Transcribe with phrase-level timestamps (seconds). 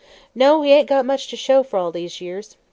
[0.33, 2.57] "No; he ain't got much t' show fer all these years.